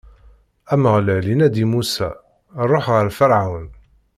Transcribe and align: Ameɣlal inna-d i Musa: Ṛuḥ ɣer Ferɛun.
Ameɣlal 0.73 1.25
inna-d 1.33 1.55
i 1.63 1.65
Musa: 1.71 2.09
Ṛuḥ 2.69 2.85
ɣer 2.93 3.07
Ferɛun. 3.17 3.67